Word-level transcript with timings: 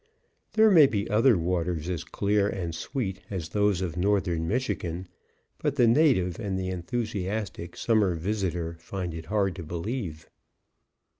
There 0.53 0.71
may 0.71 0.87
be 0.87 1.07
other 1.11 1.37
waters 1.37 1.87
as 1.87 2.03
clear 2.03 2.49
and 2.49 2.73
sweet 2.73 3.21
as 3.29 3.49
those 3.49 3.81
of 3.81 3.95
northern 3.97 4.47
Michigan, 4.47 5.07
but 5.59 5.75
the 5.75 5.85
native 5.85 6.39
and 6.39 6.57
the 6.57 6.69
enthusiastic 6.69 7.77
summer 7.77 8.15
visitor 8.15 8.77
find 8.79 9.13
it 9.13 9.27
hard 9.27 9.55
to 9.57 9.63
believe. 9.63 10.27